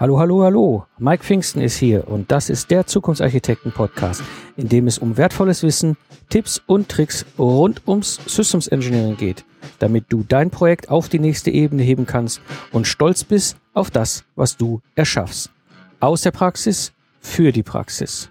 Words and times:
Hallo, 0.00 0.18
hallo, 0.18 0.42
hallo. 0.44 0.86
Mike 0.96 1.22
Pfingsten 1.22 1.60
ist 1.60 1.76
hier 1.76 2.08
und 2.08 2.32
das 2.32 2.48
ist 2.48 2.70
der 2.70 2.86
Zukunftsarchitekten-Podcast, 2.86 4.22
in 4.56 4.66
dem 4.66 4.86
es 4.86 4.96
um 4.96 5.18
wertvolles 5.18 5.62
Wissen, 5.62 5.98
Tipps 6.30 6.62
und 6.64 6.88
Tricks 6.88 7.26
rund 7.38 7.82
ums 7.86 8.18
Systems 8.24 8.66
Engineering 8.68 9.18
geht, 9.18 9.44
damit 9.78 10.06
du 10.08 10.24
dein 10.26 10.48
Projekt 10.48 10.88
auf 10.88 11.10
die 11.10 11.18
nächste 11.18 11.50
Ebene 11.50 11.82
heben 11.82 12.06
kannst 12.06 12.40
und 12.72 12.86
stolz 12.86 13.24
bist 13.24 13.58
auf 13.74 13.90
das, 13.90 14.24
was 14.36 14.56
du 14.56 14.80
erschaffst. 14.94 15.50
Aus 16.00 16.22
der 16.22 16.30
Praxis 16.30 16.94
für 17.20 17.52
die 17.52 17.62
Praxis. 17.62 18.30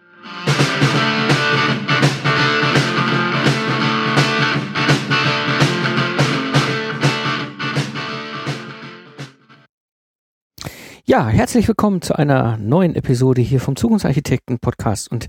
Ja, 11.10 11.28
herzlich 11.28 11.68
willkommen 11.68 12.04
zu 12.04 12.14
einer 12.20 12.58
neuen 12.58 12.94
Episode 12.94 13.42
hier 13.42 13.60
vom 13.60 13.76
Zukunftsarchitekten 13.76 14.60
Podcast. 14.60 15.12
Und 15.12 15.26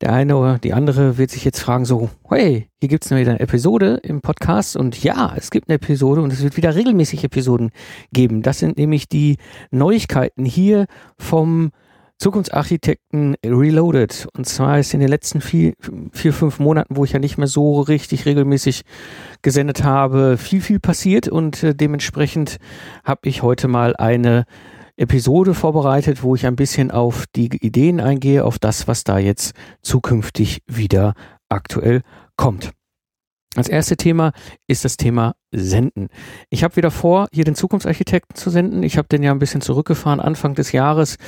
der 0.00 0.12
eine 0.12 0.36
oder 0.36 0.58
die 0.60 0.74
andere 0.74 1.18
wird 1.18 1.32
sich 1.32 1.44
jetzt 1.44 1.58
fragen 1.58 1.84
so, 1.84 2.08
hey, 2.28 2.68
hier 2.78 2.88
gibt's 2.88 3.10
es 3.10 3.18
wieder 3.18 3.32
eine 3.32 3.40
Episode 3.40 3.98
im 4.04 4.20
Podcast. 4.20 4.76
Und 4.76 5.02
ja, 5.02 5.34
es 5.36 5.50
gibt 5.50 5.68
eine 5.68 5.74
Episode 5.74 6.22
und 6.22 6.32
es 6.32 6.44
wird 6.44 6.56
wieder 6.56 6.76
regelmäßig 6.76 7.24
Episoden 7.24 7.72
geben. 8.12 8.42
Das 8.42 8.60
sind 8.60 8.78
nämlich 8.78 9.08
die 9.08 9.38
Neuigkeiten 9.72 10.44
hier 10.44 10.86
vom 11.18 11.72
Zukunftsarchitekten 12.18 13.34
Reloaded. 13.44 14.28
Und 14.36 14.46
zwar 14.46 14.78
ist 14.78 14.94
in 14.94 15.00
den 15.00 15.08
letzten 15.08 15.40
vier, 15.40 15.72
vier, 16.12 16.32
fünf 16.32 16.60
Monaten, 16.60 16.94
wo 16.94 17.02
ich 17.02 17.10
ja 17.10 17.18
nicht 17.18 17.38
mehr 17.38 17.48
so 17.48 17.80
richtig 17.80 18.24
regelmäßig 18.24 18.82
gesendet 19.42 19.82
habe, 19.82 20.36
viel, 20.38 20.60
viel 20.60 20.78
passiert 20.78 21.26
und 21.26 21.64
äh, 21.64 21.74
dementsprechend 21.74 22.58
habe 23.02 23.28
ich 23.28 23.42
heute 23.42 23.66
mal 23.66 23.96
eine 23.96 24.44
Episode 24.96 25.54
vorbereitet, 25.54 26.22
wo 26.22 26.34
ich 26.34 26.46
ein 26.46 26.56
bisschen 26.56 26.90
auf 26.90 27.24
die 27.34 27.46
Ideen 27.64 28.00
eingehe, 28.00 28.44
auf 28.44 28.58
das, 28.58 28.88
was 28.88 29.04
da 29.04 29.18
jetzt 29.18 29.54
zukünftig 29.82 30.62
wieder 30.66 31.14
aktuell 31.48 32.02
kommt. 32.36 32.72
Als 33.54 33.68
erste 33.68 33.98
Thema 33.98 34.32
ist 34.66 34.86
das 34.86 34.96
Thema 34.96 35.34
Senden. 35.50 36.08
Ich 36.48 36.64
habe 36.64 36.76
wieder 36.76 36.90
vor, 36.90 37.28
hier 37.32 37.44
den 37.44 37.54
Zukunftsarchitekten 37.54 38.34
zu 38.34 38.48
senden. 38.48 38.82
Ich 38.82 38.96
habe 38.96 39.08
den 39.08 39.22
ja 39.22 39.30
ein 39.30 39.38
bisschen 39.38 39.60
zurückgefahren 39.60 40.20
Anfang 40.20 40.54
des 40.54 40.72
Jahres, 40.72 41.18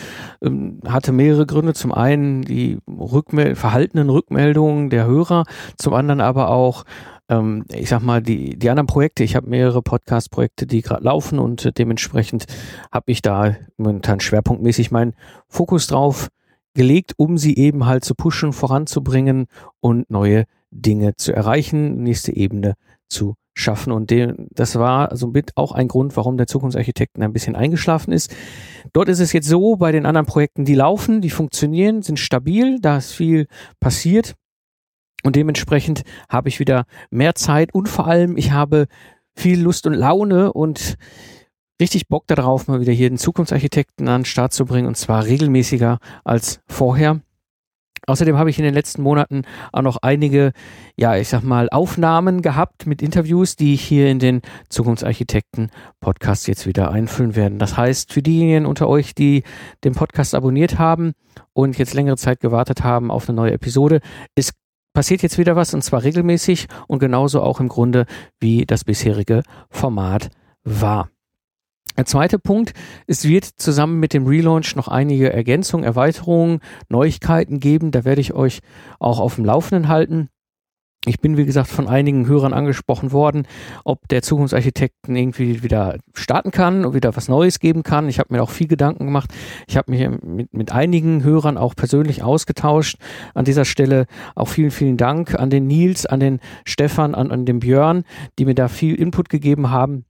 ähm, 0.40 0.80
hatte 0.86 1.12
mehrere 1.12 1.44
Gründe. 1.44 1.74
Zum 1.74 1.92
einen 1.92 2.40
die 2.40 2.78
Rückmel 2.88 3.56
verhaltenen 3.56 4.08
Rückmeldungen 4.08 4.88
der 4.88 5.04
Hörer, 5.04 5.44
zum 5.76 5.92
anderen 5.92 6.22
aber 6.22 6.48
auch 6.48 6.84
ähm, 7.28 7.64
ich 7.72 7.88
sag 7.88 8.02
mal, 8.02 8.22
die, 8.22 8.58
die 8.58 8.70
anderen 8.70 8.86
Projekte, 8.86 9.24
ich 9.24 9.36
habe 9.36 9.48
mehrere 9.48 9.82
Podcast-Projekte, 9.82 10.66
die 10.66 10.82
gerade 10.82 11.04
laufen 11.04 11.38
und 11.38 11.64
äh, 11.64 11.72
dementsprechend 11.72 12.46
habe 12.92 13.10
ich 13.12 13.22
da 13.22 13.56
momentan 13.76 14.20
schwerpunktmäßig 14.20 14.90
meinen 14.90 15.14
Fokus 15.48 15.86
drauf 15.86 16.28
gelegt, 16.74 17.12
um 17.16 17.38
sie 17.38 17.56
eben 17.56 17.86
halt 17.86 18.04
zu 18.04 18.14
pushen, 18.14 18.52
voranzubringen 18.52 19.46
und 19.80 20.10
neue 20.10 20.44
Dinge 20.70 21.14
zu 21.16 21.32
erreichen, 21.32 22.02
nächste 22.02 22.34
Ebene 22.34 22.74
zu 23.08 23.36
schaffen. 23.54 23.92
Und 23.92 24.10
de, 24.10 24.34
das 24.50 24.76
war 24.76 25.16
so 25.16 25.28
mit 25.28 25.52
auch 25.56 25.72
ein 25.72 25.88
Grund, 25.88 26.16
warum 26.16 26.36
der 26.36 26.48
Zukunftsarchitekten 26.48 27.22
ein 27.22 27.32
bisschen 27.32 27.54
eingeschlafen 27.54 28.12
ist. 28.12 28.34
Dort 28.92 29.08
ist 29.08 29.20
es 29.20 29.32
jetzt 29.32 29.48
so, 29.48 29.76
bei 29.76 29.92
den 29.92 30.06
anderen 30.06 30.26
Projekten, 30.26 30.64
die 30.64 30.74
laufen, 30.74 31.20
die 31.20 31.30
funktionieren, 31.30 32.02
sind 32.02 32.18
stabil, 32.18 32.80
da 32.80 32.98
ist 32.98 33.12
viel 33.12 33.46
passiert. 33.80 34.34
Und 35.24 35.36
dementsprechend 35.36 36.02
habe 36.28 36.48
ich 36.48 36.60
wieder 36.60 36.84
mehr 37.10 37.34
Zeit 37.34 37.74
und 37.74 37.88
vor 37.88 38.06
allem 38.06 38.36
ich 38.36 38.52
habe 38.52 38.86
viel 39.34 39.60
Lust 39.60 39.86
und 39.86 39.94
Laune 39.94 40.52
und 40.52 40.96
richtig 41.80 42.08
Bock 42.08 42.26
darauf, 42.26 42.68
mal 42.68 42.80
wieder 42.80 42.92
hier 42.92 43.08
den 43.08 43.18
Zukunftsarchitekten 43.18 44.06
an 44.06 44.20
den 44.20 44.26
Start 44.26 44.52
zu 44.52 44.66
bringen 44.66 44.86
und 44.86 44.96
zwar 44.96 45.24
regelmäßiger 45.24 45.98
als 46.24 46.60
vorher. 46.68 47.20
Außerdem 48.06 48.36
habe 48.36 48.50
ich 48.50 48.58
in 48.58 48.66
den 48.66 48.74
letzten 48.74 49.00
Monaten 49.02 49.44
auch 49.72 49.80
noch 49.80 49.96
einige, 50.02 50.52
ja, 50.94 51.16
ich 51.16 51.28
sag 51.28 51.42
mal, 51.42 51.70
Aufnahmen 51.70 52.42
gehabt 52.42 52.86
mit 52.86 53.00
Interviews, 53.00 53.56
die 53.56 53.72
ich 53.72 53.82
hier 53.82 54.10
in 54.10 54.18
den 54.18 54.42
Zukunftsarchitekten 54.68 55.70
Podcast 56.00 56.46
jetzt 56.46 56.66
wieder 56.66 56.90
einfüllen 56.90 57.34
werden. 57.34 57.58
Das 57.58 57.78
heißt, 57.78 58.12
für 58.12 58.20
diejenigen 58.20 58.66
unter 58.66 58.88
euch, 58.88 59.14
die 59.14 59.42
den 59.84 59.94
Podcast 59.94 60.34
abonniert 60.34 60.78
haben 60.78 61.12
und 61.54 61.78
jetzt 61.78 61.94
längere 61.94 62.18
Zeit 62.18 62.40
gewartet 62.40 62.84
haben 62.84 63.10
auf 63.10 63.26
eine 63.26 63.36
neue 63.36 63.52
Episode, 63.52 64.00
es 64.34 64.52
passiert 64.94 65.22
jetzt 65.22 65.36
wieder 65.36 65.56
was 65.56 65.74
und 65.74 65.82
zwar 65.82 66.02
regelmäßig 66.02 66.68
und 66.86 67.00
genauso 67.00 67.42
auch 67.42 67.60
im 67.60 67.68
Grunde 67.68 68.06
wie 68.40 68.64
das 68.64 68.84
bisherige 68.84 69.42
Format 69.68 70.30
war. 70.62 71.10
Der 71.96 72.06
zweite 72.06 72.38
Punkt, 72.38 72.72
es 73.06 73.28
wird 73.28 73.44
zusammen 73.44 74.00
mit 74.00 74.14
dem 74.14 74.26
Relaunch 74.26 74.74
noch 74.74 74.88
einige 74.88 75.32
Ergänzungen, 75.32 75.84
Erweiterungen, 75.84 76.60
Neuigkeiten 76.88 77.60
geben. 77.60 77.92
Da 77.92 78.04
werde 78.04 78.20
ich 78.20 78.32
euch 78.32 78.60
auch 78.98 79.20
auf 79.20 79.36
dem 79.36 79.44
Laufenden 79.44 79.88
halten. 79.88 80.28
Ich 81.06 81.20
bin, 81.20 81.36
wie 81.36 81.44
gesagt, 81.44 81.68
von 81.68 81.86
einigen 81.86 82.26
Hörern 82.26 82.54
angesprochen 82.54 83.12
worden, 83.12 83.46
ob 83.84 84.08
der 84.08 84.22
Zukunftsarchitekten 84.22 85.14
irgendwie 85.14 85.62
wieder 85.62 85.98
starten 86.14 86.50
kann 86.50 86.86
und 86.86 86.94
wieder 86.94 87.14
was 87.14 87.28
Neues 87.28 87.60
geben 87.60 87.82
kann. 87.82 88.08
Ich 88.08 88.18
habe 88.18 88.32
mir 88.32 88.42
auch 88.42 88.50
viel 88.50 88.68
Gedanken 88.68 89.04
gemacht. 89.04 89.30
Ich 89.66 89.76
habe 89.76 89.90
mich 89.90 90.08
mit, 90.22 90.54
mit 90.54 90.72
einigen 90.72 91.22
Hörern 91.22 91.58
auch 91.58 91.76
persönlich 91.76 92.22
ausgetauscht. 92.22 92.96
An 93.34 93.44
dieser 93.44 93.66
Stelle 93.66 94.06
auch 94.34 94.48
vielen, 94.48 94.70
vielen 94.70 94.96
Dank 94.96 95.34
an 95.34 95.50
den 95.50 95.66
Nils, 95.66 96.06
an 96.06 96.20
den 96.20 96.40
Stefan, 96.64 97.14
an, 97.14 97.30
an 97.30 97.44
den 97.44 97.60
Björn, 97.60 98.04
die 98.38 98.46
mir 98.46 98.54
da 98.54 98.68
viel 98.68 98.94
Input 98.94 99.28
gegeben 99.28 99.70
haben 99.70 100.06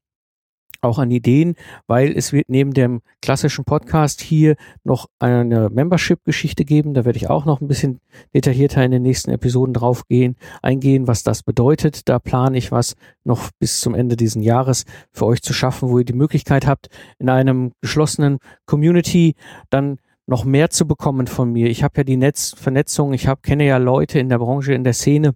auch 0.85 0.99
an 0.99 1.11
Ideen, 1.11 1.55
weil 1.87 2.13
es 2.17 2.33
wird 2.33 2.49
neben 2.49 2.73
dem 2.73 3.01
klassischen 3.23 3.65
Podcast 3.65 4.21
hier 4.21 4.57
noch 4.85 5.07
eine 5.19 5.71
Membership-Geschichte 5.71 6.65
geben. 6.65 6.95
Da 6.95 7.05
werde 7.05 7.17
ich 7.17 7.31
auch 7.31 7.45
noch 7.45 7.61
ein 7.61 7.69
bisschen 7.69 8.01
detaillierter 8.35 8.85
in 8.85 8.91
den 8.91 9.03
nächsten 9.03 9.31
Episoden 9.31 9.75
drauf 9.75 10.07
gehen, 10.09 10.37
eingehen, 10.63 11.07
was 11.07 11.23
das 11.23 11.43
bedeutet. 11.43 12.09
Da 12.09 12.19
plane 12.19 12.59
ich 12.59 12.73
was 12.73 12.95
noch 13.25 13.51
bis 13.59 13.81
zum 13.81 13.95
Ende 13.95 14.17
diesen 14.17 14.43
Jahres 14.43 14.85
für 15.13 15.27
euch 15.27 15.43
zu 15.43 15.53
schaffen, 15.53 15.89
wo 15.89 15.99
ihr 15.99 16.05
die 16.05 16.13
Möglichkeit 16.13 16.67
habt, 16.67 16.89
in 17.19 17.29
einem 17.29 17.73
geschlossenen 17.81 18.39
Community 18.67 19.35
dann 19.71 19.99
noch 20.27 20.45
mehr 20.45 20.71
zu 20.71 20.87
bekommen 20.87 21.27
von 21.27 21.53
mir. 21.53 21.69
Ich 21.69 21.83
habe 21.83 21.99
ja 21.99 22.05
die 22.05 22.17
Netzvernetzung, 22.17 23.13
ich 23.13 23.27
habe 23.27 23.41
kenne 23.43 23.67
ja 23.67 23.77
Leute 23.77 24.19
in 24.19 24.29
der 24.29 24.39
Branche, 24.39 24.73
in 24.73 24.85
der 24.85 24.95
Szene, 24.95 25.35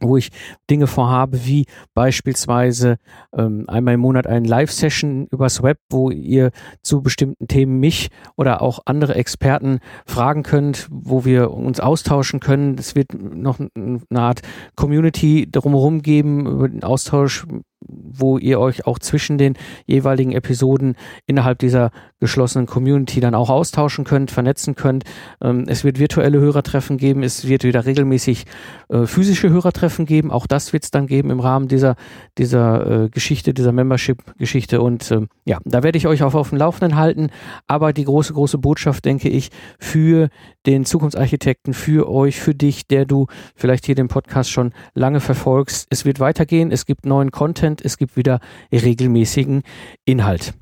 wo 0.00 0.16
ich 0.16 0.30
Dinge 0.70 0.86
vorhabe, 0.86 1.44
wie 1.46 1.66
beispielsweise 1.94 2.96
ähm, 3.36 3.64
einmal 3.68 3.94
im 3.94 4.00
Monat 4.00 4.26
eine 4.26 4.46
Live-Session 4.46 5.26
übers 5.30 5.62
Web, 5.62 5.78
wo 5.90 6.10
ihr 6.10 6.50
zu 6.82 7.02
bestimmten 7.02 7.48
Themen 7.48 7.80
mich 7.80 8.10
oder 8.36 8.62
auch 8.62 8.80
andere 8.86 9.14
Experten 9.14 9.80
fragen 10.06 10.42
könnt, 10.42 10.88
wo 10.90 11.24
wir 11.24 11.50
uns 11.50 11.80
austauschen 11.80 12.40
können. 12.40 12.76
Es 12.78 12.94
wird 12.94 13.14
noch 13.14 13.58
eine 13.58 14.20
Art 14.20 14.42
Community 14.76 15.48
drumherum 15.50 16.02
geben, 16.02 16.46
über 16.46 16.68
den 16.68 16.82
Austausch 16.82 17.46
wo 17.80 18.38
ihr 18.38 18.58
euch 18.58 18.86
auch 18.86 18.98
zwischen 18.98 19.38
den 19.38 19.54
jeweiligen 19.86 20.32
Episoden 20.32 20.96
innerhalb 21.26 21.58
dieser 21.58 21.90
geschlossenen 22.20 22.66
Community 22.66 23.20
dann 23.20 23.34
auch 23.34 23.50
austauschen 23.50 24.04
könnt, 24.04 24.30
vernetzen 24.30 24.74
könnt. 24.74 25.04
Ähm, 25.40 25.64
es 25.68 25.84
wird 25.84 25.98
virtuelle 25.98 26.40
Hörertreffen 26.40 26.96
geben, 26.96 27.22
es 27.22 27.46
wird 27.46 27.62
wieder 27.64 27.86
regelmäßig 27.86 28.44
äh, 28.88 29.06
physische 29.06 29.50
Hörertreffen 29.50 30.06
geben. 30.06 30.30
Auch 30.30 30.46
das 30.46 30.72
wird 30.72 30.84
es 30.84 30.90
dann 30.90 31.06
geben 31.06 31.30
im 31.30 31.40
Rahmen 31.40 31.68
dieser, 31.68 31.94
dieser 32.36 33.04
äh, 33.04 33.08
Geschichte, 33.08 33.54
dieser 33.54 33.72
Membership-Geschichte. 33.72 34.80
Und 34.80 35.10
ähm, 35.12 35.28
ja, 35.44 35.58
da 35.64 35.82
werde 35.82 35.98
ich 35.98 36.06
euch 36.08 36.22
auch 36.22 36.34
auf 36.34 36.48
dem 36.48 36.58
Laufenden 36.58 36.96
halten. 36.96 37.30
Aber 37.66 37.92
die 37.92 38.04
große, 38.04 38.32
große 38.32 38.58
Botschaft, 38.58 39.04
denke 39.04 39.28
ich, 39.28 39.50
für 39.78 40.28
den 40.66 40.84
Zukunftsarchitekten, 40.84 41.72
für 41.72 42.10
euch, 42.10 42.40
für 42.40 42.54
dich, 42.54 42.86
der 42.88 43.06
du 43.06 43.26
vielleicht 43.54 43.86
hier 43.86 43.94
den 43.94 44.08
Podcast 44.08 44.50
schon 44.50 44.72
lange 44.94 45.20
verfolgst. 45.20 45.86
Es 45.90 46.04
wird 46.04 46.20
weitergehen, 46.20 46.72
es 46.72 46.84
gibt 46.84 47.06
neuen 47.06 47.30
Content, 47.30 47.67
es 47.82 47.98
gibt 47.98 48.16
wieder 48.16 48.40
regelmäßigen 48.72 49.62
Inhalt. 50.04 50.54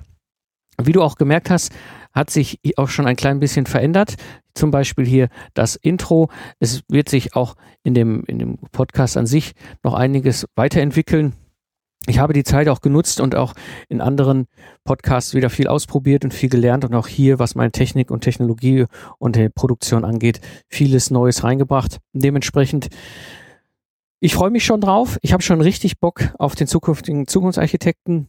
Wie 0.82 0.92
du 0.92 1.02
auch 1.02 1.16
gemerkt 1.16 1.50
hast, 1.50 1.72
hat 2.12 2.30
sich 2.30 2.60
auch 2.76 2.88
schon 2.88 3.06
ein 3.06 3.16
klein 3.16 3.40
bisschen 3.40 3.66
verändert. 3.66 4.16
Zum 4.54 4.70
Beispiel 4.70 5.06
hier 5.06 5.28
das 5.54 5.76
Intro. 5.76 6.30
Es 6.60 6.82
wird 6.88 7.08
sich 7.08 7.34
auch 7.34 7.56
in 7.82 7.94
dem, 7.94 8.24
in 8.26 8.38
dem 8.38 8.58
Podcast 8.72 9.16
an 9.16 9.26
sich 9.26 9.52
noch 9.82 9.94
einiges 9.94 10.46
weiterentwickeln. 10.54 11.34
Ich 12.08 12.18
habe 12.18 12.32
die 12.32 12.44
Zeit 12.44 12.68
auch 12.68 12.80
genutzt 12.80 13.20
und 13.20 13.34
auch 13.34 13.54
in 13.88 14.00
anderen 14.00 14.46
Podcasts 14.84 15.34
wieder 15.34 15.50
viel 15.50 15.66
ausprobiert 15.66 16.24
und 16.24 16.32
viel 16.32 16.48
gelernt 16.48 16.84
und 16.84 16.94
auch 16.94 17.08
hier, 17.08 17.38
was 17.38 17.54
meine 17.56 17.72
Technik 17.72 18.10
und 18.10 18.20
Technologie 18.20 18.84
und 19.18 19.36
Produktion 19.54 20.04
angeht, 20.04 20.40
vieles 20.68 21.10
Neues 21.10 21.42
reingebracht. 21.42 21.98
Dementsprechend 22.12 22.88
ich 24.20 24.34
freue 24.34 24.50
mich 24.50 24.64
schon 24.64 24.80
drauf. 24.80 25.18
Ich 25.22 25.32
habe 25.32 25.42
schon 25.42 25.60
richtig 25.60 26.00
Bock 26.00 26.32
auf 26.38 26.54
den 26.54 26.66
zukünftigen 26.66 27.26
Zukunftsarchitekten. 27.26 28.28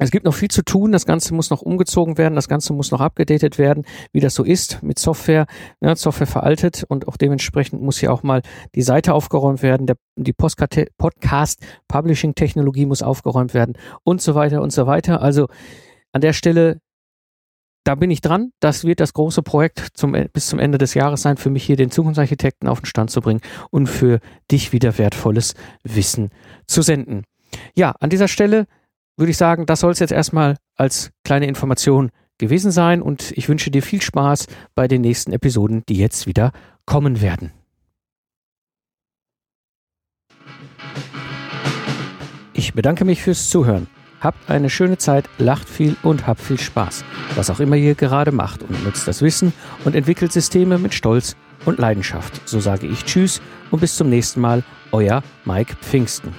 Es 0.00 0.10
gibt 0.10 0.24
noch 0.24 0.34
viel 0.34 0.50
zu 0.50 0.64
tun. 0.64 0.90
Das 0.90 1.06
Ganze 1.06 1.34
muss 1.34 1.50
noch 1.50 1.62
umgezogen 1.62 2.18
werden. 2.18 2.34
Das 2.34 2.48
Ganze 2.48 2.72
muss 2.72 2.90
noch 2.90 3.00
abgedatet 3.00 3.58
werden, 3.58 3.84
wie 4.12 4.18
das 4.18 4.34
so 4.34 4.42
ist 4.42 4.82
mit 4.82 4.98
Software. 4.98 5.46
Ja, 5.80 5.94
Software 5.94 6.26
veraltet 6.26 6.84
und 6.88 7.06
auch 7.06 7.16
dementsprechend 7.16 7.80
muss 7.80 7.98
hier 7.98 8.12
auch 8.12 8.24
mal 8.24 8.42
die 8.74 8.82
Seite 8.82 9.14
aufgeräumt 9.14 9.62
werden. 9.62 9.86
Der, 9.86 9.94
die 10.16 10.32
Podcast-Publishing-Technologie 10.32 12.86
muss 12.86 13.02
aufgeräumt 13.02 13.54
werden 13.54 13.78
und 14.02 14.20
so 14.20 14.34
weiter 14.34 14.62
und 14.62 14.72
so 14.72 14.88
weiter. 14.88 15.22
Also 15.22 15.46
an 16.12 16.22
der 16.22 16.32
Stelle 16.32 16.80
da 17.84 17.94
bin 17.94 18.10
ich 18.10 18.20
dran. 18.20 18.52
Das 18.60 18.84
wird 18.84 19.00
das 19.00 19.12
große 19.12 19.42
Projekt 19.42 19.88
zum, 19.94 20.12
bis 20.32 20.48
zum 20.48 20.58
Ende 20.58 20.78
des 20.78 20.94
Jahres 20.94 21.22
sein, 21.22 21.36
für 21.36 21.50
mich 21.50 21.64
hier 21.64 21.76
den 21.76 21.90
Zukunftsarchitekten 21.90 22.68
auf 22.68 22.80
den 22.80 22.86
Stand 22.86 23.10
zu 23.10 23.20
bringen 23.20 23.40
und 23.70 23.86
für 23.86 24.20
dich 24.50 24.72
wieder 24.72 24.98
wertvolles 24.98 25.54
Wissen 25.84 26.30
zu 26.66 26.82
senden. 26.82 27.24
Ja, 27.74 27.94
an 28.00 28.10
dieser 28.10 28.28
Stelle 28.28 28.66
würde 29.16 29.30
ich 29.30 29.36
sagen, 29.36 29.66
das 29.66 29.80
soll 29.80 29.92
es 29.92 30.00
jetzt 30.00 30.12
erstmal 30.12 30.56
als 30.74 31.10
kleine 31.24 31.46
Information 31.46 32.10
gewesen 32.38 32.72
sein 32.72 33.00
und 33.00 33.30
ich 33.32 33.48
wünsche 33.48 33.70
dir 33.70 33.82
viel 33.82 34.02
Spaß 34.02 34.46
bei 34.74 34.88
den 34.88 35.02
nächsten 35.02 35.32
Episoden, 35.32 35.84
die 35.88 35.98
jetzt 35.98 36.26
wieder 36.26 36.52
kommen 36.84 37.20
werden. 37.20 37.52
Ich 42.54 42.72
bedanke 42.72 43.04
mich 43.04 43.22
fürs 43.22 43.50
Zuhören. 43.50 43.88
Habt 44.24 44.50
eine 44.50 44.70
schöne 44.70 44.96
Zeit, 44.96 45.28
lacht 45.36 45.68
viel 45.68 45.96
und 46.02 46.26
habt 46.26 46.40
viel 46.40 46.58
Spaß. 46.58 47.04
Was 47.34 47.50
auch 47.50 47.60
immer 47.60 47.76
ihr 47.76 47.94
gerade 47.94 48.32
macht 48.32 48.62
und 48.62 48.82
nutzt 48.82 49.06
das 49.06 49.20
Wissen 49.20 49.52
und 49.84 49.94
entwickelt 49.94 50.32
Systeme 50.32 50.78
mit 50.78 50.94
Stolz 50.94 51.36
und 51.66 51.78
Leidenschaft. 51.78 52.40
So 52.48 52.58
sage 52.58 52.86
ich 52.86 53.04
Tschüss 53.04 53.42
und 53.70 53.80
bis 53.80 53.96
zum 53.96 54.08
nächsten 54.08 54.40
Mal, 54.40 54.64
euer 54.92 55.22
Mike 55.44 55.76
Pfingsten. 55.82 56.32